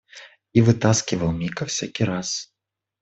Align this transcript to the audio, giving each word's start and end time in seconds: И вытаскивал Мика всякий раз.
И 0.53 0.61
вытаскивал 0.61 1.31
Мика 1.31 1.67
всякий 1.67 2.05
раз. 2.05 2.51